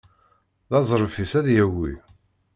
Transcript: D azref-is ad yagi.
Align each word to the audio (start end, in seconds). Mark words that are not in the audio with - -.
D 0.69 0.71
azref-is 0.77 1.31
ad 1.39 1.47
yagi. 1.55 1.93